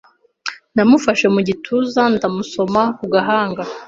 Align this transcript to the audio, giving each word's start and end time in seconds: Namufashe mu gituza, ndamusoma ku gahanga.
Namufashe 0.75 1.25
mu 1.35 1.41
gituza, 1.47 2.01
ndamusoma 2.15 2.81
ku 2.97 3.05
gahanga. 3.13 3.61